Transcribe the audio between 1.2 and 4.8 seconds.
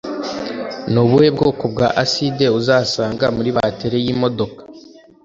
bwoko bwa Acide Uzasanga muri Bateri yimodoka